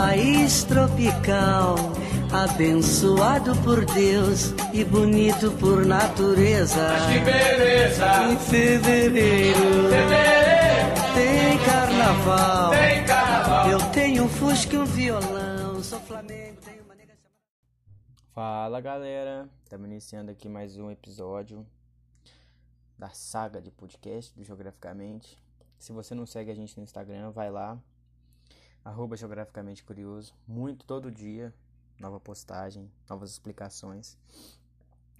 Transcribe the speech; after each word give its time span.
país 0.00 0.64
tropical, 0.64 1.74
abençoado 2.32 3.54
por 3.62 3.84
Deus 3.84 4.54
e 4.72 4.82
bonito 4.82 5.52
por 5.58 5.84
natureza. 5.84 6.88
Mas 6.88 7.12
que 7.12 7.18
beleza! 7.18 8.22
Em 8.24 8.38
fevereiro, 8.38 9.90
Fevereiro 9.90 10.94
tem 11.12 11.58
carnaval. 11.66 12.70
tem 12.70 13.04
carnaval. 13.04 13.70
Eu 13.70 13.78
tenho 13.90 14.24
um 14.24 14.28
fusca 14.28 14.74
e 14.74 14.78
um 14.78 14.86
violão, 14.86 15.82
sou 15.82 16.00
flamengo, 16.00 16.56
tenho 16.64 16.82
uma 16.82 16.94
nega 16.94 17.12
chamada... 17.14 17.36
Fala 18.32 18.80
galera, 18.80 19.50
estamos 19.62 19.86
iniciando 19.86 20.30
aqui 20.30 20.48
mais 20.48 20.78
um 20.78 20.90
episódio 20.90 21.66
da 22.98 23.10
saga 23.10 23.60
de 23.60 23.70
podcast 23.70 24.34
do 24.34 24.42
Geograficamente. 24.42 25.38
Se 25.78 25.92
você 25.92 26.14
não 26.14 26.24
segue 26.24 26.50
a 26.50 26.54
gente 26.54 26.74
no 26.78 26.84
Instagram, 26.84 27.32
vai 27.32 27.50
lá, 27.50 27.78
arroba 28.84 29.16
Geograficamente 29.16 29.84
Curioso, 29.84 30.34
muito 30.46 30.86
todo 30.86 31.10
dia, 31.10 31.52
nova 31.98 32.18
postagem, 32.18 32.90
novas 33.08 33.30
explicações. 33.30 34.16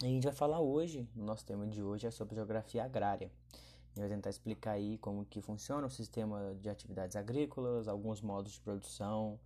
E 0.02 0.06
a 0.06 0.08
gente 0.08 0.24
vai 0.24 0.32
falar 0.32 0.60
hoje, 0.60 1.06
o 1.14 1.22
nosso 1.22 1.44
tema 1.44 1.66
de 1.66 1.82
hoje 1.82 2.06
é 2.06 2.10
sobre 2.10 2.34
geografia 2.34 2.84
agrária. 2.84 3.30
A 3.52 3.88
gente 3.88 4.00
vai 4.00 4.08
tentar 4.08 4.30
explicar 4.30 4.72
aí 4.72 4.96
como 4.98 5.26
que 5.26 5.42
funciona 5.42 5.86
o 5.86 5.90
sistema 5.90 6.54
de 6.60 6.70
atividades 6.70 7.16
agrícolas, 7.16 7.86
alguns 7.86 8.22
modos 8.22 8.52
de 8.52 8.60
produção, 8.60 9.38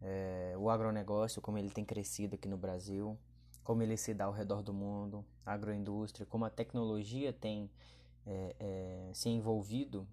é, 0.00 0.54
o 0.56 0.70
agronegócio, 0.70 1.42
como 1.42 1.58
ele 1.58 1.70
tem 1.70 1.84
crescido 1.84 2.36
aqui 2.36 2.48
no 2.48 2.56
Brasil, 2.56 3.18
como 3.64 3.82
ele 3.82 3.96
se 3.96 4.14
dá 4.14 4.26
ao 4.26 4.32
redor 4.32 4.62
do 4.62 4.72
mundo, 4.72 5.24
agroindústria, 5.44 6.24
como 6.26 6.44
a 6.44 6.50
tecnologia 6.50 7.32
tem 7.32 7.68
é, 8.24 8.54
é, 8.60 9.10
se 9.12 9.28
envolvido 9.28 10.06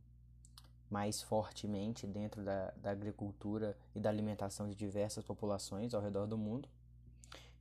mais 0.96 1.22
fortemente 1.22 2.08
dentro 2.08 2.42
da, 2.42 2.72
da 2.78 2.92
agricultura 2.92 3.78
e 3.94 4.00
da 4.00 4.10
alimentação 4.10 4.66
de 4.66 4.74
diversas 4.74 5.26
populações 5.26 5.94
ao 5.94 6.02
redor 6.02 6.26
do 6.26 6.38
mundo. 6.38 6.70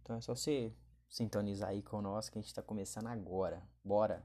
Então 0.00 0.14
é 0.14 0.20
só 0.20 0.36
você 0.36 0.72
sintonizar 1.08 1.70
aí 1.70 1.82
conosco 1.82 2.30
que 2.30 2.38
a 2.38 2.40
gente 2.40 2.50
está 2.50 2.62
começando 2.62 3.08
agora. 3.08 3.60
Bora! 3.84 4.24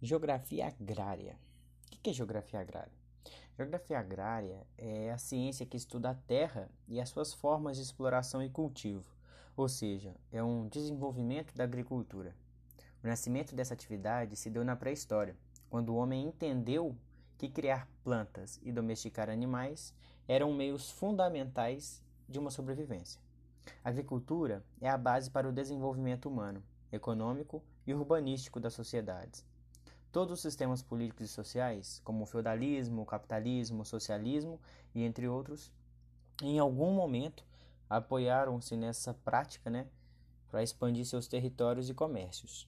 Geografia 0.00 0.68
agrária. 0.68 1.38
O 1.92 2.00
que 2.00 2.08
é 2.08 2.12
geografia 2.14 2.60
agrária? 2.60 2.98
Geografia 3.54 3.98
agrária 3.98 4.66
é 4.78 5.12
a 5.12 5.18
ciência 5.18 5.66
que 5.66 5.76
estuda 5.76 6.08
a 6.08 6.14
terra 6.14 6.70
e 6.86 6.98
as 6.98 7.10
suas 7.10 7.34
formas 7.34 7.76
de 7.76 7.82
exploração 7.82 8.42
e 8.42 8.48
cultivo, 8.48 9.14
ou 9.54 9.68
seja, 9.68 10.16
é 10.32 10.42
um 10.42 10.66
desenvolvimento 10.68 11.54
da 11.54 11.64
agricultura. 11.64 12.34
O 13.02 13.06
nascimento 13.06 13.54
dessa 13.54 13.74
atividade 13.74 14.34
se 14.34 14.50
deu 14.50 14.64
na 14.64 14.74
pré-história, 14.74 15.36
quando 15.70 15.90
o 15.90 15.96
homem 15.96 16.26
entendeu 16.26 16.96
que 17.36 17.48
criar 17.48 17.88
plantas 18.02 18.58
e 18.62 18.72
domesticar 18.72 19.30
animais 19.30 19.94
eram 20.26 20.52
meios 20.52 20.90
fundamentais 20.90 22.02
de 22.28 22.38
uma 22.38 22.50
sobrevivência. 22.50 23.20
A 23.84 23.90
agricultura 23.90 24.64
é 24.80 24.88
a 24.88 24.98
base 24.98 25.30
para 25.30 25.48
o 25.48 25.52
desenvolvimento 25.52 26.28
humano, 26.28 26.62
econômico 26.90 27.62
e 27.86 27.94
urbanístico 27.94 28.58
das 28.58 28.74
sociedades. 28.74 29.46
Todos 30.10 30.34
os 30.34 30.40
sistemas 30.40 30.82
políticos 30.82 31.26
e 31.26 31.32
sociais, 31.32 32.00
como 32.02 32.24
o 32.24 32.26
feudalismo, 32.26 33.02
o 33.02 33.06
capitalismo, 33.06 33.82
o 33.82 33.86
socialismo 33.86 34.60
e 34.94 35.04
entre 35.04 35.28
outros, 35.28 35.70
em 36.42 36.58
algum 36.58 36.92
momento 36.92 37.44
apoiaram-se 37.88 38.76
nessa 38.76 39.14
prática 39.14 39.70
né, 39.70 39.86
para 40.50 40.62
expandir 40.62 41.06
seus 41.06 41.28
territórios 41.28 41.88
e 41.88 41.94
comércios. 41.94 42.66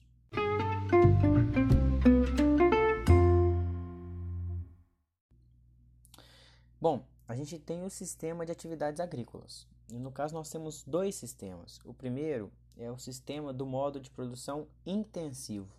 Bom, 6.81 7.05
a 7.27 7.35
gente 7.35 7.59
tem 7.59 7.83
o 7.83 7.91
sistema 7.91 8.43
de 8.43 8.51
atividades 8.51 8.99
agrícolas. 8.99 9.67
E 9.87 9.99
no 9.99 10.11
caso, 10.11 10.33
nós 10.33 10.49
temos 10.49 10.83
dois 10.83 11.13
sistemas. 11.13 11.79
O 11.85 11.93
primeiro 11.93 12.51
é 12.75 12.89
o 12.89 12.97
sistema 12.97 13.53
do 13.53 13.67
modo 13.67 13.99
de 13.99 14.09
produção 14.09 14.67
intensivo, 14.83 15.71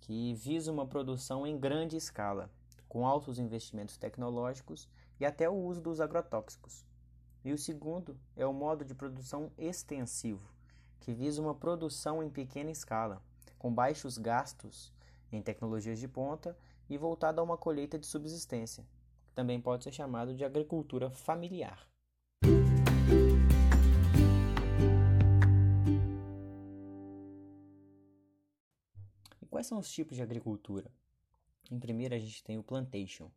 que 0.00 0.34
visa 0.34 0.72
uma 0.72 0.88
produção 0.88 1.46
em 1.46 1.56
grande 1.56 1.96
escala, 1.96 2.50
com 2.88 3.06
altos 3.06 3.38
investimentos 3.38 3.96
tecnológicos 3.96 4.88
e 5.20 5.24
até 5.24 5.48
o 5.48 5.54
uso 5.54 5.80
dos 5.80 6.00
agrotóxicos. 6.00 6.84
E 7.44 7.52
o 7.52 7.58
segundo 7.58 8.18
é 8.34 8.44
o 8.44 8.52
modo 8.52 8.84
de 8.84 8.96
produção 8.96 9.52
extensivo, 9.56 10.50
que 10.98 11.14
visa 11.14 11.40
uma 11.40 11.54
produção 11.54 12.24
em 12.24 12.28
pequena 12.28 12.72
escala, 12.72 13.22
com 13.58 13.72
baixos 13.72 14.16
gastos 14.16 14.92
em 15.30 15.42
tecnologias 15.42 15.98
de 15.98 16.08
ponta 16.08 16.56
e 16.88 16.96
voltado 16.96 17.40
a 17.40 17.44
uma 17.44 17.56
colheita 17.56 17.98
de 17.98 18.06
subsistência. 18.06 18.86
Também 19.34 19.60
pode 19.60 19.84
ser 19.84 19.92
chamado 19.92 20.34
de 20.34 20.44
agricultura 20.44 21.10
familiar. 21.10 21.88
E 29.40 29.46
quais 29.46 29.66
são 29.66 29.78
os 29.78 29.90
tipos 29.90 30.16
de 30.16 30.22
agricultura? 30.22 30.90
Em 31.70 31.78
primeiro, 31.78 32.14
a 32.14 32.18
gente 32.18 32.42
tem 32.42 32.58
o 32.58 32.62
plantation, 32.62 33.30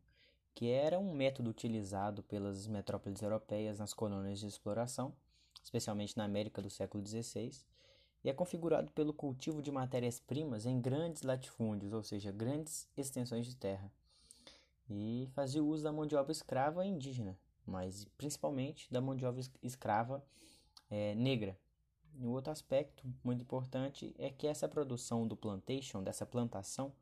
que 0.54 0.70
era 0.70 0.98
um 0.98 1.14
método 1.14 1.50
utilizado 1.50 2.22
pelas 2.22 2.66
metrópoles 2.66 3.20
europeias 3.20 3.78
nas 3.78 3.92
colônias 3.92 4.40
de 4.40 4.46
exploração, 4.46 5.14
especialmente 5.62 6.16
na 6.16 6.24
América 6.24 6.62
do 6.62 6.70
século 6.70 7.06
XVI, 7.06 7.52
e 8.24 8.30
é 8.30 8.32
configurado 8.32 8.90
pelo 8.92 9.12
cultivo 9.12 9.60
de 9.60 9.70
matérias-primas 9.70 10.66
em 10.66 10.80
grandes 10.80 11.22
latifúndios, 11.22 11.92
ou 11.92 12.02
seja, 12.02 12.30
grandes 12.30 12.88
extensões 12.96 13.46
de 13.46 13.56
terra, 13.56 13.90
e 14.88 15.28
fazia 15.34 15.62
uso 15.62 15.82
da 15.82 15.92
mão 15.92 16.06
de 16.06 16.14
obra 16.14 16.32
escrava 16.32 16.84
indígena, 16.86 17.38
mas 17.66 18.04
principalmente 18.16 18.92
da 18.92 19.00
mão 19.00 19.16
de 19.16 19.24
obra 19.24 19.40
escrava 19.62 20.24
é, 20.90 21.14
negra. 21.14 21.58
E 22.14 22.26
um 22.26 22.30
outro 22.30 22.52
aspecto 22.52 23.02
muito 23.24 23.42
importante 23.42 24.14
é 24.18 24.30
que 24.30 24.46
essa 24.46 24.68
produção 24.68 25.26
do 25.26 25.36
plantation, 25.36 26.02
dessa 26.02 26.26
plantação, 26.26 26.92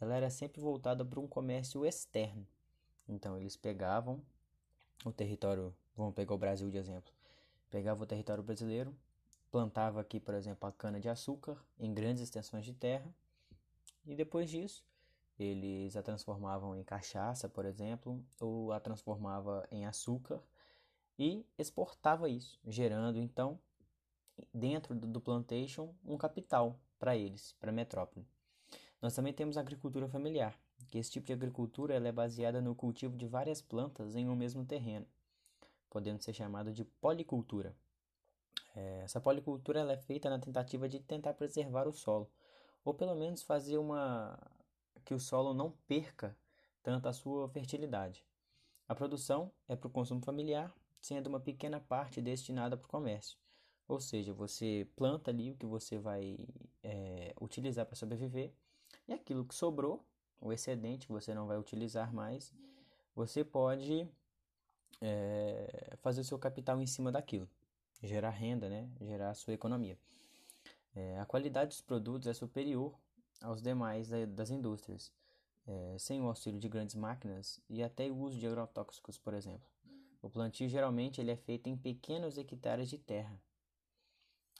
ela 0.00 0.16
era 0.16 0.30
sempre 0.30 0.60
voltada 0.60 1.04
para 1.04 1.20
um 1.20 1.28
comércio 1.28 1.86
externo. 1.86 2.46
Então 3.08 3.38
eles 3.38 3.56
pegavam 3.56 4.20
o 5.04 5.12
território, 5.12 5.72
vamos 5.96 6.14
pegar 6.14 6.34
o 6.34 6.38
Brasil 6.38 6.68
de 6.70 6.76
exemplo, 6.76 7.12
pegava 7.70 8.02
o 8.02 8.06
território 8.06 8.42
brasileiro, 8.42 8.92
plantava 9.52 10.00
aqui, 10.00 10.18
por 10.18 10.34
exemplo, 10.34 10.66
a 10.66 10.72
cana 10.72 10.98
de 10.98 11.10
açúcar 11.10 11.62
em 11.78 11.92
grandes 11.92 12.22
extensões 12.22 12.64
de 12.64 12.72
terra 12.72 13.14
e 14.06 14.16
depois 14.16 14.50
disso 14.50 14.82
eles 15.38 15.94
a 15.94 16.02
transformavam 16.02 16.74
em 16.74 16.82
cachaça, 16.82 17.48
por 17.48 17.66
exemplo, 17.66 18.24
ou 18.40 18.72
a 18.72 18.80
transformava 18.80 19.66
em 19.70 19.84
açúcar 19.84 20.40
e 21.18 21.44
exportava 21.58 22.28
isso, 22.30 22.58
gerando 22.66 23.18
então 23.18 23.58
dentro 24.52 24.94
do 24.94 25.20
plantation 25.20 25.94
um 26.04 26.16
capital 26.16 26.78
para 26.98 27.14
eles, 27.14 27.54
para 27.60 27.70
a 27.70 27.74
metrópole. 27.74 28.26
Nós 29.02 29.14
também 29.14 29.34
temos 29.34 29.58
a 29.58 29.60
agricultura 29.60 30.08
familiar, 30.08 30.58
que 30.88 30.96
esse 30.96 31.10
tipo 31.10 31.26
de 31.26 31.32
agricultura 31.32 31.94
ela 31.94 32.08
é 32.08 32.12
baseada 32.12 32.60
no 32.62 32.74
cultivo 32.74 33.16
de 33.16 33.26
várias 33.26 33.60
plantas 33.60 34.16
em 34.16 34.28
um 34.28 34.36
mesmo 34.36 34.64
terreno, 34.64 35.06
podendo 35.90 36.22
ser 36.22 36.32
chamada 36.32 36.72
de 36.72 36.84
policultura. 36.84 37.76
É, 38.74 39.02
essa 39.04 39.20
policultura 39.20 39.80
ela 39.80 39.92
é 39.92 39.96
feita 39.96 40.30
na 40.30 40.38
tentativa 40.38 40.88
de 40.88 41.00
tentar 41.00 41.34
preservar 41.34 41.86
o 41.86 41.92
solo, 41.92 42.30
ou 42.84 42.94
pelo 42.94 43.14
menos 43.14 43.42
fazer 43.42 43.78
uma 43.78 44.38
que 45.04 45.14
o 45.14 45.20
solo 45.20 45.52
não 45.52 45.72
perca 45.86 46.36
tanto 46.82 47.08
a 47.08 47.12
sua 47.12 47.48
fertilidade. 47.48 48.24
A 48.88 48.94
produção 48.94 49.50
é 49.68 49.76
para 49.76 49.86
o 49.86 49.90
consumo 49.90 50.22
familiar, 50.22 50.74
sendo 51.00 51.26
uma 51.28 51.40
pequena 51.40 51.80
parte 51.80 52.20
destinada 52.20 52.76
para 52.76 52.86
o 52.86 52.88
comércio. 52.88 53.38
Ou 53.88 54.00
seja, 54.00 54.32
você 54.32 54.88
planta 54.96 55.30
ali 55.30 55.50
o 55.50 55.56
que 55.56 55.66
você 55.66 55.98
vai 55.98 56.38
é, 56.82 57.34
utilizar 57.40 57.84
para 57.84 57.96
sobreviver, 57.96 58.52
e 59.06 59.12
aquilo 59.12 59.44
que 59.44 59.54
sobrou, 59.54 60.04
o 60.40 60.52
excedente 60.52 61.06
que 61.06 61.12
você 61.12 61.34
não 61.34 61.46
vai 61.46 61.58
utilizar 61.58 62.12
mais, 62.12 62.52
você 63.14 63.44
pode 63.44 64.08
é, 65.00 65.96
fazer 66.00 66.20
o 66.20 66.24
seu 66.24 66.38
capital 66.38 66.80
em 66.80 66.86
cima 66.86 67.12
daquilo, 67.12 67.48
gerar 68.02 68.30
renda, 68.30 68.68
né? 68.68 68.88
gerar 69.00 69.34
sua 69.34 69.54
economia. 69.54 69.98
É, 70.94 71.18
a 71.18 71.24
qualidade 71.24 71.70
dos 71.70 71.80
produtos 71.80 72.28
é 72.28 72.34
superior 72.34 72.98
aos 73.40 73.62
demais 73.62 74.08
das 74.28 74.50
indústrias, 74.50 75.12
é, 75.66 75.96
sem 75.98 76.20
o 76.20 76.26
auxílio 76.26 76.60
de 76.60 76.68
grandes 76.68 76.94
máquinas 76.94 77.60
e 77.68 77.82
até 77.82 78.10
o 78.10 78.16
uso 78.16 78.38
de 78.38 78.46
agrotóxicos, 78.46 79.18
por 79.18 79.34
exemplo. 79.34 79.68
O 80.20 80.30
plantio 80.30 80.68
geralmente 80.68 81.20
ele 81.20 81.30
é 81.30 81.36
feito 81.36 81.68
em 81.68 81.76
pequenos 81.76 82.38
hectares 82.38 82.88
de 82.88 82.98
terra. 82.98 83.40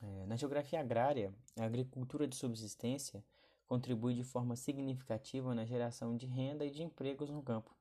É, 0.03 0.27
na 0.27 0.37
geografia 0.37 0.81
agrária, 0.81 1.33
a 1.57 1.65
agricultura 1.65 2.27
de 2.27 2.35
subsistência 2.35 3.25
contribui 3.67 4.15
de 4.15 4.25
forma 4.25 4.57
significativa 4.57 5.55
na 5.55 5.65
geração 5.65 6.17
de 6.17 6.27
renda 6.27 6.65
e 6.65 6.71
de 6.71 6.83
empregos 6.83 7.31
no 7.31 7.43
campo. 7.43 7.75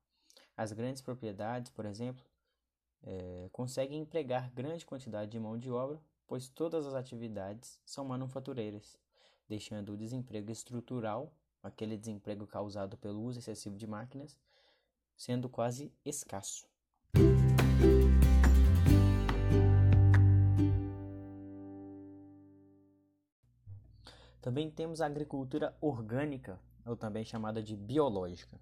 As 0.56 0.72
grandes 0.72 1.02
propriedades, 1.02 1.72
por 1.72 1.86
exemplo, 1.86 2.24
é, 3.04 3.50
conseguem 3.52 4.00
empregar 4.00 4.52
grande 4.52 4.86
quantidade 4.86 5.32
de 5.32 5.40
mão 5.40 5.58
de 5.58 5.72
obra, 5.72 6.02
pois 6.28 6.48
todas 6.48 6.86
as 6.86 6.94
atividades 6.94 7.80
são 7.86 8.06
manufatureiras 8.06 8.98
deixando 9.52 9.92
o 9.92 9.98
desemprego 9.98 10.50
estrutural 10.50 11.34
aquele 11.62 11.98
desemprego 11.98 12.48
causado 12.48 12.98
pelo 12.98 13.22
uso 13.22 13.40
excessivo 13.40 13.76
de 13.78 13.86
máquinas, 13.86 14.38
sendo 15.16 15.50
quase 15.50 15.94
escasso. 16.06 16.66
Também 24.42 24.72
temos 24.72 25.02
a 25.02 25.06
agricultura 25.06 25.78
orgânica, 25.82 26.60
ou 26.86 26.96
também 26.96 27.24
chamada 27.24 27.62
de 27.62 27.76
biológica. 27.76 28.58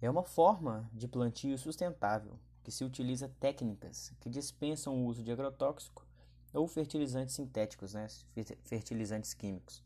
É 0.00 0.08
uma 0.08 0.22
forma 0.22 0.88
de 0.92 1.08
plantio 1.08 1.58
sustentável 1.58 2.38
que 2.66 2.72
se 2.72 2.84
utiliza 2.84 3.30
técnicas 3.38 4.12
que 4.18 4.28
dispensam 4.28 4.92
o 4.92 5.06
uso 5.06 5.22
de 5.22 5.30
agrotóxico 5.30 6.04
ou 6.52 6.66
fertilizantes 6.66 7.36
sintéticos, 7.36 7.94
né, 7.94 8.08
fertilizantes 8.64 9.32
químicos. 9.32 9.80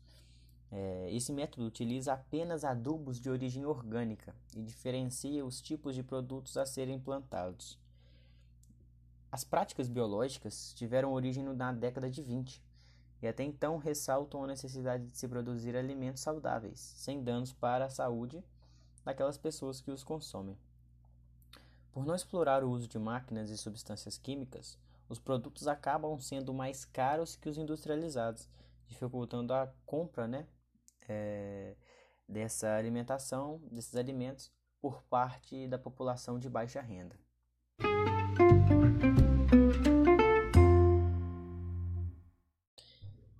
É, 0.71 1.07
esse 1.11 1.31
método 1.31 1.67
utiliza 1.67 2.11
apenas 2.11 2.63
adubos 2.63 3.19
de 3.19 3.29
origem 3.29 3.67
orgânica 3.67 4.33
e 4.57 4.63
diferencia 4.63 5.45
os 5.45 5.61
tipos 5.61 5.93
de 5.93 6.01
produtos 6.01 6.57
a 6.57 6.65
serem 6.65 6.99
plantados. 6.99 7.77
As 9.31 9.43
práticas 9.43 9.87
biológicas 9.87 10.73
tiveram 10.73 11.13
origem 11.13 11.43
na 11.43 11.71
década 11.71 12.09
de 12.09 12.23
20 12.23 12.63
e 13.21 13.27
até 13.27 13.43
então 13.43 13.77
ressaltam 13.77 14.43
a 14.43 14.47
necessidade 14.47 15.05
de 15.05 15.15
se 15.15 15.27
produzir 15.27 15.75
alimentos 15.75 16.23
saudáveis, 16.23 16.79
sem 16.79 17.23
danos 17.23 17.53
para 17.53 17.85
a 17.85 17.89
saúde 17.91 18.43
daquelas 19.05 19.37
pessoas 19.37 19.79
que 19.79 19.91
os 19.91 20.03
consomem. 20.03 20.57
Por 21.91 22.05
não 22.05 22.15
explorar 22.15 22.63
o 22.63 22.69
uso 22.69 22.87
de 22.87 22.97
máquinas 22.97 23.49
e 23.49 23.57
substâncias 23.57 24.17
químicas, 24.17 24.79
os 25.09 25.19
produtos 25.19 25.67
acabam 25.67 26.17
sendo 26.21 26.53
mais 26.53 26.85
caros 26.85 27.35
que 27.35 27.49
os 27.49 27.57
industrializados, 27.57 28.47
dificultando 28.87 29.53
a 29.53 29.67
compra 29.85 30.25
né, 30.25 30.47
é, 31.09 31.75
dessa 32.27 32.77
alimentação, 32.77 33.61
desses 33.69 33.95
alimentos, 33.95 34.49
por 34.79 35.03
parte 35.03 35.67
da 35.67 35.77
população 35.77 36.39
de 36.39 36.49
baixa 36.49 36.79
renda. 36.79 37.19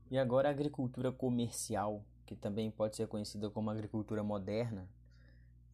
E 0.09 0.17
agora 0.17 0.49
a 0.49 0.51
agricultura 0.51 1.09
comercial, 1.09 2.03
que 2.25 2.35
também 2.35 2.69
pode 2.69 2.97
ser 2.97 3.07
conhecida 3.07 3.49
como 3.49 3.69
agricultura 3.69 4.21
moderna, 4.21 4.89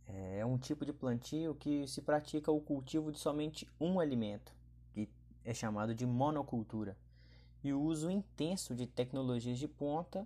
é 0.07 0.45
um 0.45 0.57
tipo 0.57 0.85
de 0.85 0.93
plantio 0.93 1.53
que 1.55 1.87
se 1.87 2.01
pratica 2.01 2.51
o 2.51 2.61
cultivo 2.61 3.11
de 3.11 3.19
somente 3.19 3.67
um 3.79 3.99
alimento, 3.99 4.53
que 4.93 5.09
é 5.43 5.53
chamado 5.53 5.93
de 5.93 6.05
monocultura, 6.05 6.97
e 7.63 7.73
o 7.73 7.81
uso 7.81 8.09
intenso 8.09 8.73
de 8.73 8.87
tecnologias 8.87 9.57
de 9.57 9.67
ponta 9.67 10.25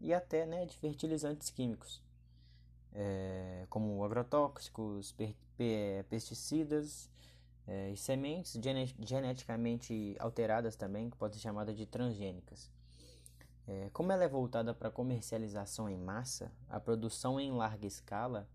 e 0.00 0.12
até 0.12 0.44
né, 0.44 0.66
de 0.66 0.76
fertilizantes 0.76 1.50
químicos, 1.50 2.02
é, 2.92 3.66
como 3.70 4.04
agrotóxicos, 4.04 5.14
pesticidas 6.08 7.08
é, 7.66 7.90
e 7.90 7.96
sementes 7.96 8.58
geneticamente 8.98 10.16
alteradas 10.18 10.74
também, 10.74 11.08
que 11.08 11.16
podem 11.16 11.34
ser 11.34 11.42
chamadas 11.42 11.76
de 11.76 11.86
transgênicas. 11.86 12.70
É, 13.68 13.88
como 13.92 14.10
ela 14.10 14.24
é 14.24 14.28
voltada 14.28 14.74
para 14.74 14.90
comercialização 14.90 15.88
em 15.88 15.96
massa, 15.96 16.50
a 16.68 16.80
produção 16.80 17.38
em 17.38 17.52
larga 17.52 17.86
escala 17.86 18.48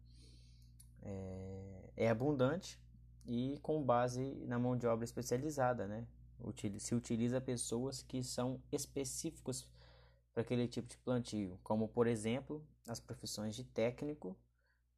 é, 1.01 1.91
é 1.95 2.09
abundante 2.09 2.79
e 3.25 3.59
com 3.61 3.83
base 3.83 4.45
na 4.45 4.57
mão 4.57 4.77
de 4.77 4.87
obra 4.87 5.05
especializada, 5.05 5.87
né? 5.87 6.07
Se 6.79 6.93
utiliza 6.93 7.41
pessoas 7.41 8.03
que 8.03 8.23
são 8.23 8.61
específicos 8.71 9.67
para 10.33 10.41
aquele 10.43 10.67
tipo 10.67 10.87
de 10.87 10.97
plantio, 10.99 11.59
como 11.63 11.87
por 11.87 12.05
exemplo 12.05 12.63
as 12.87 12.99
profissões 12.99 13.55
de 13.55 13.63
técnico 13.63 14.37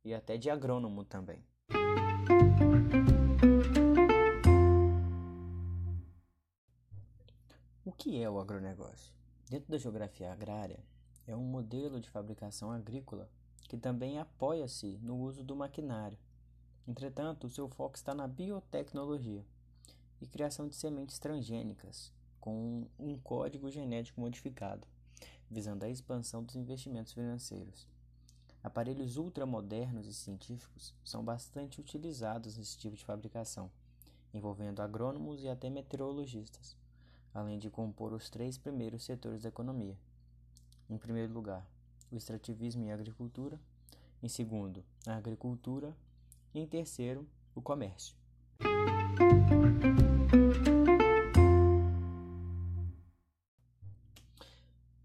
e 0.03 0.13
até 0.13 0.37
de 0.37 0.49
agrônomo 0.49 1.03
também. 1.05 1.43
O 7.85 7.91
que 7.91 8.21
é 8.21 8.29
o 8.29 8.39
agronegócio? 8.39 9.13
Dentro 9.49 9.71
da 9.71 9.77
geografia 9.77 10.31
agrária, 10.31 10.79
é 11.25 11.35
um 11.35 11.43
modelo 11.43 11.99
de 11.99 12.09
fabricação 12.09 12.71
agrícola 12.71 13.29
que 13.69 13.77
também 13.77 14.19
apoia-se 14.19 14.99
no 15.01 15.15
uso 15.17 15.41
do 15.41 15.55
maquinário. 15.55 16.17
Entretanto, 16.85 17.49
seu 17.49 17.69
foco 17.69 17.95
está 17.95 18.13
na 18.13 18.27
biotecnologia 18.27 19.45
e 20.19 20.27
criação 20.27 20.67
de 20.67 20.75
sementes 20.75 21.17
transgênicas 21.17 22.11
com 22.41 22.85
um 22.99 23.17
código 23.17 23.71
genético 23.71 24.19
modificado, 24.19 24.85
visando 25.49 25.85
a 25.85 25.89
expansão 25.89 26.43
dos 26.43 26.57
investimentos 26.57 27.13
financeiros. 27.13 27.87
Aparelhos 28.61 29.15
ultramodernos 29.15 30.05
e 30.05 30.13
científicos 30.13 30.93
são 31.05 31.23
bastante 31.23 31.79
utilizados 31.79 32.57
nesse 32.57 32.77
tipo 32.77 32.97
de 32.97 33.05
fabricação, 33.05 33.71
envolvendo 34.33 34.81
agrônomos 34.81 35.41
e 35.41 35.47
até 35.47 35.69
meteorologistas 35.69 36.75
além 37.33 37.59
de 37.59 37.69
compor 37.69 38.13
os 38.13 38.29
três 38.29 38.57
primeiros 38.57 39.03
setores 39.03 39.43
da 39.43 39.49
economia. 39.49 39.97
Em 40.89 40.97
primeiro 40.97 41.31
lugar, 41.31 41.65
o 42.11 42.15
extrativismo 42.15 42.85
e 42.85 42.91
a 42.91 42.93
agricultura, 42.93 43.59
em 44.21 44.27
segundo, 44.27 44.83
a 45.05 45.15
agricultura 45.15 45.95
e 46.53 46.59
em 46.59 46.67
terceiro, 46.67 47.27
o 47.55 47.61
comércio. 47.61 48.15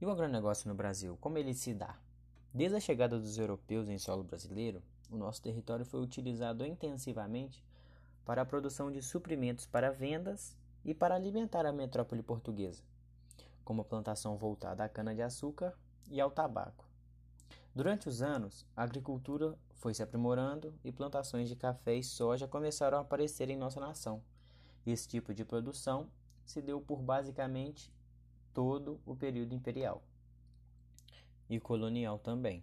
E 0.01 0.07
o 0.07 0.11
agronegócio 0.11 0.69
no 0.69 0.75
Brasil, 0.75 1.17
como 1.21 1.39
ele 1.39 1.55
se 1.55 1.73
dá? 1.73 1.99
Desde 2.53 2.77
a 2.77 2.81
chegada 2.81 3.19
dos 3.19 3.39
europeus 3.39 3.89
em 3.89 3.99
solo 3.99 4.23
brasileiro, 4.23 4.83
o 5.11 5.17
nosso 5.17 5.43
território 5.43 5.85
foi 5.85 6.01
utilizado 6.01 6.65
intensivamente 6.65 7.65
para 8.25 8.43
a 8.43 8.47
produção 8.47 8.91
de 8.91 9.03
suprimentos 9.03 9.67
para 9.67 9.91
vendas 9.91 10.57
e 10.85 10.95
para 10.95 11.15
alimentar 11.15 11.67
a 11.67 11.73
metrópole 11.73 12.23
portuguesa, 12.23 12.83
como 13.65 13.83
a 13.83 13.85
plantação 13.85 14.37
voltada 14.37 14.85
à 14.85 14.89
cana-de-açúcar 14.89 15.75
e 16.11 16.21
ao 16.21 16.31
tabaco. 16.31 16.85
Durante 17.75 18.09
os 18.09 18.23
anos, 18.23 18.65
a 18.77 18.85
agricultura 18.85 19.59
foi 19.75 19.93
se 19.93 20.03
aprimorando 20.03 20.73
e 20.85 20.93
plantações 20.93 21.49
de 21.49 21.57
café 21.57 21.97
e 21.97 22.05
soja 22.05 22.47
começaram 22.47 22.99
a 22.99 23.01
aparecer 23.01 23.51
em 23.51 23.57
nossa 23.57 23.81
nação. 23.81 24.23
Esse 24.87 25.09
tipo 25.09 25.35
de 25.35 25.45
produção 25.45 26.09
se 26.45 26.63
deu 26.63 26.81
por 26.81 27.03
basicamente 27.03 27.93
todo 28.53 29.01
o 29.05 29.17
período 29.17 29.55
imperial 29.55 30.05
e 31.51 31.59
colonial 31.59 32.17
também. 32.19 32.63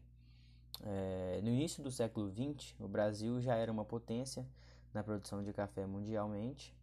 É, 0.82 1.42
no 1.44 1.50
início 1.50 1.84
do 1.84 1.92
século 1.92 2.32
XX, 2.32 2.74
o 2.80 2.88
Brasil 2.88 3.42
já 3.42 3.56
era 3.56 3.72
uma 3.72 3.84
potência 3.84 4.48
na 4.94 5.04
produção 5.04 5.44
de 5.44 5.52
café 5.52 5.86
mundialmente 5.86 6.74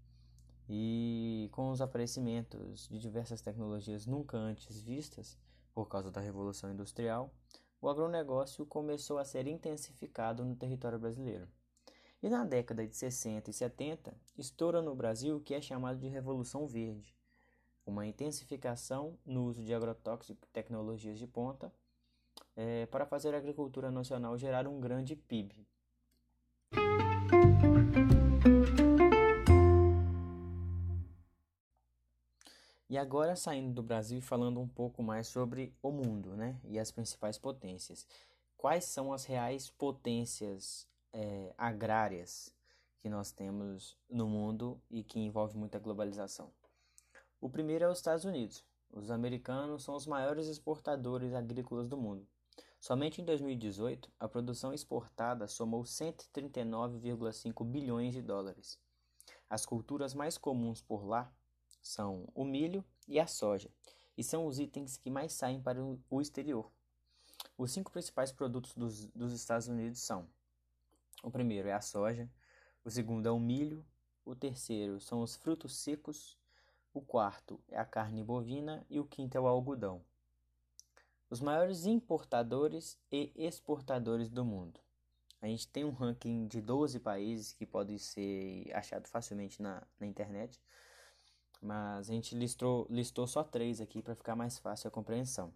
e 0.69 1.49
com 1.51 1.71
os 1.71 1.81
aparecimentos 1.81 2.87
de 2.89 2.99
diversas 2.99 3.41
tecnologias 3.41 4.07
nunca 4.07 4.37
antes 4.37 4.83
vistas 4.83 5.39
por 5.75 5.89
causa 5.89 6.11
da 6.11 6.21
Revolução 6.21 6.71
Industrial, 6.71 7.33
o 7.81 7.89
agronegócio 7.89 8.67
começou 8.67 9.19
a 9.19 9.25
ser 9.25 9.47
intensificado 9.47 10.45
no 10.45 10.57
território 10.57 10.99
brasileiro. 10.99 11.49
E 12.23 12.29
na 12.29 12.45
década 12.45 12.87
de 12.87 12.97
60 12.97 13.51
e 13.51 13.53
70, 13.53 14.13
estoura 14.37 14.83
no 14.83 14.95
Brasil 14.95 15.37
o 15.37 15.41
que 15.41 15.55
é 15.55 15.61
chamado 15.61 16.01
de 16.01 16.09
Revolução 16.09 16.67
Verde, 16.67 17.15
uma 17.87 18.07
intensificação 18.07 19.17
no 19.25 19.45
uso 19.45 19.63
de 19.63 19.73
agrotóxicos 19.73 20.49
e 20.49 20.53
tecnologias 20.53 21.19
de 21.19 21.27
ponta 21.27 21.73
é, 22.57 22.87
para 22.87 23.07
fazer 23.07 23.35
a 23.35 23.39
agricultura 23.39 23.91
nacional 23.91 24.37
gerar 24.37 24.67
um 24.67 24.81
grande 24.81 25.15
PIB. 25.15 25.67
E 32.91 32.97
agora 32.97 33.37
saindo 33.37 33.75
do 33.75 33.83
Brasil 33.83 34.19
e 34.19 34.23
falando 34.23 34.59
um 34.59 34.67
pouco 34.67 35.03
mais 35.03 35.27
sobre 35.27 35.75
o 35.83 35.91
mundo, 35.91 36.35
né? 36.35 36.59
E 36.65 36.79
as 36.79 36.91
principais 36.91 37.37
potências. 37.37 38.07
Quais 38.57 38.87
são 38.87 39.13
as 39.13 39.27
reais 39.27 39.69
potências 39.69 40.89
é, 41.13 41.53
agrárias 41.59 42.51
que 42.97 43.11
nós 43.11 43.31
temos 43.31 43.95
no 44.09 44.27
mundo 44.27 44.81
e 44.91 45.05
que 45.05 45.21
envolve 45.21 45.57
muita 45.57 45.79
globalização? 45.79 46.51
O 47.39 47.51
primeiro 47.51 47.85
é 47.85 47.89
os 47.89 47.99
Estados 47.99 48.25
Unidos. 48.25 48.65
Os 48.91 49.11
americanos 49.11 49.85
são 49.85 49.95
os 49.95 50.07
maiores 50.07 50.47
exportadores 50.47 51.35
agrícolas 51.35 51.89
do 51.89 51.97
mundo. 51.97 52.27
Somente 52.81 53.21
em 53.21 53.25
2018, 53.25 54.11
a 54.19 54.27
produção 54.27 54.73
exportada 54.73 55.47
somou 55.47 55.83
139,5 55.83 57.65
bilhões 57.65 58.15
de 58.15 58.23
dólares. 58.23 58.81
As 59.51 59.67
culturas 59.67 60.15
mais 60.15 60.39
comuns 60.39 60.81
por 60.81 61.05
lá 61.05 61.31
são 61.83 62.29
o 62.35 62.45
milho 62.45 62.85
e 63.07 63.19
a 63.19 63.27
soja, 63.27 63.71
e 64.17 64.23
são 64.23 64.47
os 64.47 64.59
itens 64.59 64.97
que 64.97 65.11
mais 65.11 65.33
saem 65.33 65.61
para 65.61 65.83
o 65.83 66.21
exterior. 66.21 66.71
Os 67.57 67.73
cinco 67.73 67.91
principais 67.91 68.33
produtos 68.33 68.75
dos, 68.75 69.07
dos 69.09 69.33
Estados 69.33 69.69
Unidos 69.69 70.01
são: 70.01 70.29
o 71.23 71.31
primeiro 71.31 71.69
é 71.69 71.73
a 71.73 71.81
soja, 71.81 72.31
o 72.85 72.91
segundo 72.91 73.27
é 73.27 73.31
o 73.31 73.39
milho, 73.39 73.85
o 74.25 74.35
terceiro 74.35 75.01
são 75.01 75.23
os 75.23 75.37
frutos 75.37 75.77
secos, 75.77 76.39
o 76.93 77.01
quarto 77.01 77.61
é 77.69 77.79
a 77.79 77.85
carne 77.85 78.23
bovina 78.23 78.85
e 78.91 79.01
o 79.01 79.05
quinto 79.05 79.37
é 79.37 79.41
o 79.41 79.47
algodão. 79.47 80.03
os 81.31 81.41
maiores 81.41 81.85
importadores 81.85 82.99
e 83.11 83.33
exportadores 83.37 84.31
do 84.31 84.45
mundo. 84.45 84.81
A 85.41 85.47
gente 85.47 85.69
tem 85.69 85.85
um 85.85 85.93
ranking 85.93 86.47
de 86.49 86.61
12 86.61 86.99
países 87.01 87.53
que 87.53 87.67
pode 87.67 87.99
ser 87.99 88.71
achado 88.75 89.07
facilmente 89.07 89.63
na, 89.63 89.87
na 90.01 90.07
internet, 90.07 90.61
mas 91.61 92.09
a 92.09 92.13
gente 92.13 92.35
listou, 92.35 92.87
listou 92.89 93.27
só 93.27 93.43
três 93.43 93.81
aqui 93.81 94.01
para 94.01 94.15
ficar 94.15 94.37
mais 94.37 94.59
fácil 94.59 94.89
a 94.89 94.91
compreensão. 94.91 95.53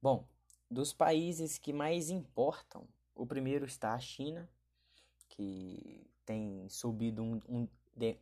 Bom, 0.00 0.26
dos 0.70 0.92
países 0.92 1.58
que 1.58 1.72
mais 1.72 2.08
importam, 2.08 2.86
o 3.14 3.26
primeiro 3.26 3.66
está 3.66 3.94
a 3.94 3.98
China, 3.98 4.48
que 5.28 6.06
tem 6.24 6.68
subido 6.68 7.22
um, 7.22 7.40
um, 7.48 7.68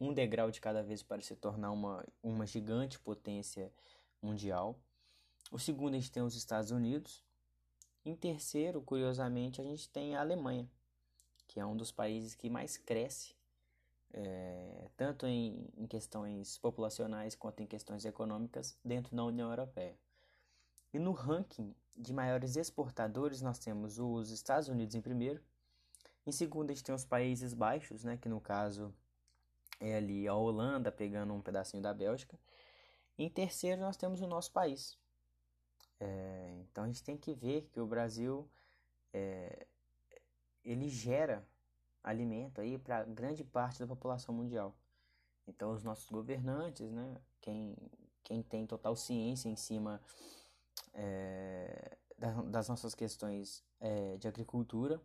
um 0.00 0.12
degrau 0.12 0.50
de 0.50 0.60
cada 0.60 0.82
vez 0.82 1.02
para 1.02 1.20
se 1.20 1.36
tornar 1.36 1.70
uma, 1.70 2.04
uma 2.22 2.46
gigante 2.46 2.98
potência 2.98 3.72
mundial. 4.22 4.78
O 5.50 5.58
segundo, 5.58 5.94
a 5.94 5.98
gente 5.98 6.10
tem 6.10 6.22
os 6.22 6.34
Estados 6.34 6.70
Unidos. 6.70 7.22
Em 8.04 8.14
terceiro, 8.14 8.80
curiosamente, 8.80 9.60
a 9.60 9.64
gente 9.64 9.88
tem 9.88 10.16
a 10.16 10.20
Alemanha, 10.20 10.68
que 11.46 11.60
é 11.60 11.66
um 11.66 11.76
dos 11.76 11.92
países 11.92 12.34
que 12.34 12.48
mais 12.48 12.76
cresce, 12.76 13.35
é, 14.12 14.88
tanto 14.96 15.26
em, 15.26 15.68
em 15.76 15.86
questões 15.86 16.58
populacionais 16.58 17.34
quanto 17.34 17.62
em 17.62 17.66
questões 17.66 18.04
econômicas, 18.04 18.78
dentro 18.84 19.14
da 19.14 19.24
União 19.24 19.50
Europeia. 19.50 19.96
E 20.92 20.98
no 20.98 21.12
ranking 21.12 21.74
de 21.96 22.12
maiores 22.12 22.56
exportadores, 22.56 23.42
nós 23.42 23.58
temos 23.58 23.98
os 23.98 24.30
Estados 24.30 24.68
Unidos 24.68 24.94
em 24.94 25.00
primeiro. 25.00 25.42
Em 26.26 26.32
segundo, 26.32 26.70
a 26.70 26.74
gente 26.74 26.84
tem 26.84 26.94
os 26.94 27.04
Países 27.04 27.54
Baixos, 27.54 28.04
né, 28.04 28.16
que 28.16 28.28
no 28.28 28.40
caso 28.40 28.94
é 29.78 29.96
ali 29.96 30.26
a 30.26 30.34
Holanda 30.34 30.90
pegando 30.90 31.32
um 31.32 31.40
pedacinho 31.40 31.82
da 31.82 31.92
Bélgica. 31.92 32.38
Em 33.18 33.28
terceiro, 33.30 33.80
nós 33.80 33.96
temos 33.96 34.20
o 34.20 34.26
nosso 34.26 34.52
país, 34.52 34.98
é, 35.98 36.58
então 36.60 36.84
a 36.84 36.86
gente 36.86 37.02
tem 37.02 37.16
que 37.16 37.32
ver 37.32 37.62
que 37.72 37.80
o 37.80 37.86
Brasil 37.86 38.48
é, 39.12 39.66
ele 40.64 40.88
gera 40.88 41.46
alimento 42.06 42.60
aí 42.60 42.78
para 42.78 43.04
grande 43.04 43.44
parte 43.44 43.80
da 43.80 43.86
população 43.86 44.32
mundial. 44.34 44.74
Então 45.46 45.72
os 45.72 45.82
nossos 45.82 46.08
governantes, 46.08 46.90
né, 46.90 47.16
quem, 47.40 47.76
quem 48.22 48.42
tem 48.42 48.66
total 48.66 48.94
ciência 48.96 49.48
em 49.48 49.56
cima 49.56 50.00
é, 50.94 51.98
das 52.46 52.68
nossas 52.68 52.94
questões 52.94 53.62
é, 53.80 54.16
de 54.16 54.28
agricultura, 54.28 55.00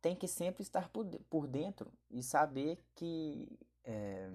tem 0.00 0.16
que 0.16 0.26
sempre 0.26 0.62
estar 0.62 0.88
por, 0.88 1.06
por 1.30 1.46
dentro 1.46 1.92
e 2.10 2.22
saber 2.22 2.82
que 2.94 3.58
é, 3.84 4.30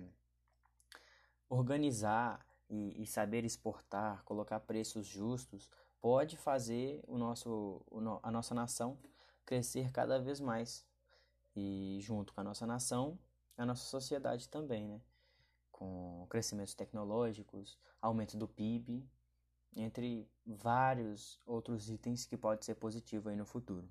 organizar 1.50 2.46
e, 2.70 3.02
e 3.02 3.06
saber 3.08 3.44
exportar, 3.44 4.24
colocar 4.24 4.60
preços 4.62 5.08
justos, 5.08 5.70
pode 6.00 6.38
fazer 6.38 7.02
o 7.08 7.18
nosso, 7.18 7.82
a 8.22 8.32
nossa 8.32 8.54
nação 8.54 8.98
crescer 9.46 9.92
cada 9.92 10.20
vez 10.20 10.40
mais. 10.40 10.87
E 11.60 11.98
junto 12.02 12.36
com 12.36 12.42
a 12.42 12.44
nossa 12.44 12.68
nação, 12.68 13.18
a 13.58 13.66
nossa 13.66 13.84
sociedade 13.84 14.48
também, 14.48 14.88
né? 14.88 15.02
Com 15.72 16.28
crescimentos 16.30 16.76
tecnológicos, 16.76 17.80
aumento 18.00 18.38
do 18.38 18.48
PIB, 18.48 19.04
entre 19.76 20.30
vários 20.46 21.42
outros 21.48 21.90
itens 21.90 22.28
que 22.28 22.38
pode 22.38 22.64
ser 22.64 22.76
positivo 22.76 23.30
aí 23.30 23.36
no 23.36 23.44
futuro. 23.44 23.90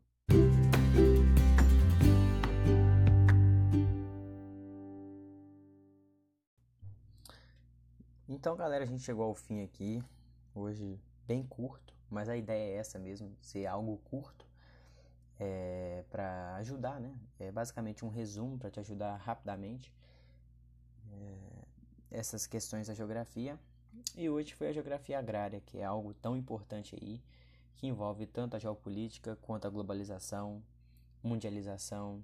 Então, 8.28 8.54
galera, 8.54 8.84
a 8.84 8.86
gente 8.86 9.02
chegou 9.02 9.24
ao 9.24 9.34
fim 9.34 9.64
aqui. 9.64 10.00
Hoje, 10.54 11.00
bem 11.26 11.44
curto, 11.44 11.92
mas 12.08 12.28
a 12.28 12.36
ideia 12.36 12.76
é 12.76 12.76
essa 12.76 12.96
mesmo, 12.96 13.36
ser 13.40 13.66
algo 13.66 13.98
curto 14.04 14.46
é, 15.38 16.04
para 16.10 16.56
ajudar, 16.56 17.00
né? 17.00 17.14
É 17.38 17.52
basicamente 17.52 18.04
um 18.04 18.08
resumo 18.08 18.58
para 18.58 18.70
te 18.70 18.80
ajudar 18.80 19.16
rapidamente 19.16 19.92
é, 21.12 21.64
essas 22.10 22.46
questões 22.46 22.86
da 22.86 22.94
geografia. 22.94 23.58
E 24.14 24.28
hoje 24.28 24.54
foi 24.54 24.68
a 24.68 24.72
geografia 24.72 25.18
agrária, 25.18 25.60
que 25.60 25.78
é 25.78 25.84
algo 25.84 26.12
tão 26.14 26.36
importante 26.36 26.96
aí, 27.00 27.22
que 27.76 27.86
envolve 27.86 28.26
tanto 28.26 28.56
a 28.56 28.58
geopolítica 28.58 29.36
quanto 29.42 29.66
a 29.66 29.70
globalização, 29.70 30.62
mundialização, 31.22 32.22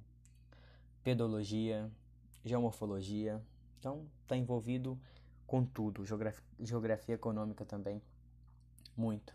pedologia, 1.02 1.90
geomorfologia. 2.44 3.42
Então, 3.78 4.06
está 4.22 4.36
envolvido 4.36 4.98
com 5.46 5.64
tudo, 5.64 6.04
geografia, 6.06 6.44
geografia 6.60 7.14
econômica 7.14 7.64
também, 7.64 8.00
muito. 8.96 9.34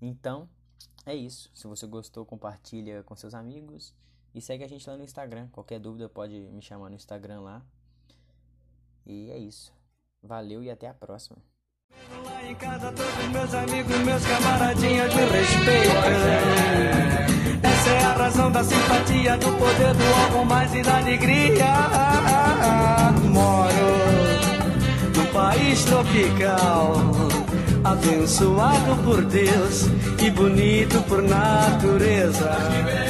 Então, 0.00 0.48
é 1.06 1.14
isso. 1.14 1.50
Se 1.54 1.66
você 1.66 1.86
gostou, 1.86 2.24
compartilha 2.24 3.02
com 3.02 3.16
seus 3.16 3.34
amigos 3.34 3.94
e 4.34 4.40
segue 4.40 4.64
a 4.64 4.68
gente 4.68 4.88
lá 4.88 4.96
no 4.96 5.04
Instagram. 5.04 5.48
Qualquer 5.48 5.80
dúvida 5.80 6.08
pode 6.08 6.34
me 6.34 6.62
chamar 6.62 6.90
no 6.90 6.96
Instagram 6.96 7.40
lá. 7.40 7.62
E 9.06 9.30
é 9.30 9.38
isso. 9.38 9.72
Valeu 10.22 10.62
e 10.62 10.70
até 10.70 10.88
a 10.88 10.94
próxima. 10.94 11.38
Lá 12.24 12.44
em 12.44 12.54
casa 12.54 12.92
todos 12.92 13.28
meus 13.32 13.54
amigos, 13.54 13.98
meus 14.00 14.26
camaradinhas. 14.26 15.12
Essa 17.62 17.90
é 17.90 18.04
a 18.04 18.12
razão 18.12 18.52
da 18.52 18.62
simpatia, 18.62 19.36
do 19.38 19.46
poder 19.58 19.94
do 19.94 20.14
algo 20.24 20.44
mais 20.44 20.74
e 20.74 20.82
da 20.82 20.98
alegria. 20.98 21.64
Moro 23.32 24.18
país 25.38 25.84
tropical, 25.84 26.94
abençoado 27.84 29.02
por 29.04 29.24
Deus 29.24 29.84
e 30.24 30.30
bonito 30.30 31.02
por 31.02 31.22
natureza. 31.22 33.07